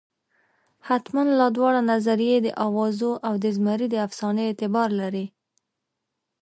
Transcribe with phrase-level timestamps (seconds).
[0.87, 5.25] حتمالاً دواړه نظریې د اوازو او د زمري د افسانې اعتبار لري.